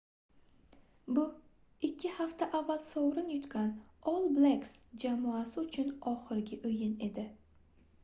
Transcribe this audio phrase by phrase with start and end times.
[1.17, 1.25] bu
[1.89, 3.69] ikki hafta avval sovrin yutgan
[4.15, 4.75] all blacks
[5.07, 7.33] jamoasi uchun oxirgi oʻyin edi